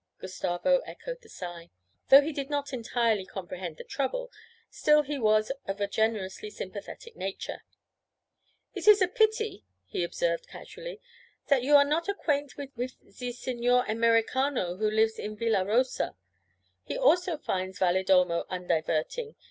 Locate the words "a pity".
8.99-9.63